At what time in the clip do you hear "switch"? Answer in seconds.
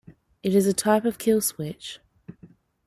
1.41-1.99